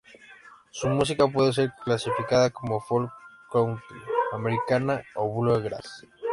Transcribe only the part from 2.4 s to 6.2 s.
como folk, "country" americana o "bluegrass".